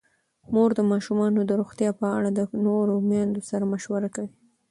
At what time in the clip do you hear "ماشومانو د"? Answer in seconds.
0.91-1.51